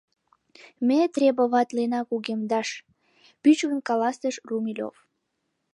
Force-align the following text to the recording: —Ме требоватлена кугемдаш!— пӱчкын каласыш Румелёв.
—Ме 0.87 0.99
требоватлена 1.15 2.01
кугемдаш!— 2.09 2.69
пӱчкын 3.41 3.79
каласыш 3.87 4.35
Румелёв. 4.49 4.95